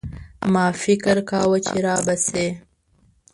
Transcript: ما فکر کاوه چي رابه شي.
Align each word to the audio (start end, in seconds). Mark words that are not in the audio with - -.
ما 0.53 0.65
فکر 0.83 1.15
کاوه 1.29 1.57
چي 1.67 1.77
رابه 1.85 2.15
شي. 2.27 2.47